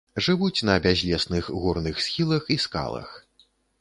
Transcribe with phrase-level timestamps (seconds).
[0.27, 3.09] Жывуць на бязлесных горных схілах і скалах.